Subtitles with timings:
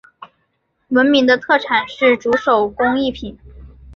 [0.87, 3.37] 闻名的特产是竹手工艺品。